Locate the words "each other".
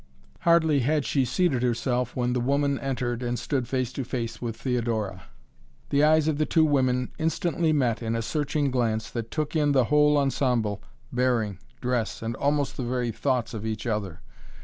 13.63-14.21